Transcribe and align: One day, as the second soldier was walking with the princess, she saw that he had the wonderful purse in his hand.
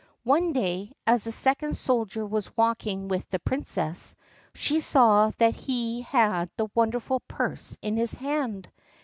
One 0.23 0.51
day, 0.51 0.93
as 1.05 1.25
the 1.25 1.31
second 1.31 1.77
soldier 1.77 2.25
was 2.25 2.57
walking 2.57 3.07
with 3.07 3.29
the 3.29 3.37
princess, 3.37 4.15
she 4.55 4.79
saw 4.79 5.29
that 5.37 5.53
he 5.53 6.01
had 6.01 6.49
the 6.57 6.69
wonderful 6.73 7.19
purse 7.27 7.77
in 7.83 7.97
his 7.97 8.15
hand. 8.15 8.67